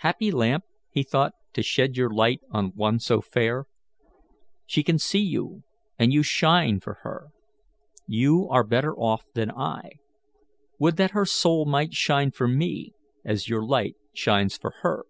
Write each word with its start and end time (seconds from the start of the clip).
"Happy 0.00 0.30
lamp," 0.30 0.64
he 0.90 1.02
thought, 1.02 1.32
"to 1.54 1.62
shed 1.62 1.96
your 1.96 2.10
light 2.10 2.42
on 2.50 2.72
one 2.74 2.98
so 2.98 3.22
fair! 3.22 3.64
She 4.66 4.82
can 4.82 4.98
see 4.98 5.22
you, 5.22 5.62
and 5.98 6.12
you 6.12 6.22
shine, 6.22 6.78
for 6.78 6.98
her. 7.04 7.30
You 8.06 8.48
are 8.50 8.64
better 8.64 8.94
off 8.94 9.24
than 9.32 9.50
I. 9.50 9.92
Would 10.78 10.98
that 10.98 11.12
her 11.12 11.24
soul 11.24 11.64
might 11.64 11.94
shine 11.94 12.32
for 12.32 12.46
me, 12.46 12.92
as 13.24 13.48
your 13.48 13.64
light 13.64 13.96
shines 14.12 14.58
for 14.58 14.74
her! 14.82 15.06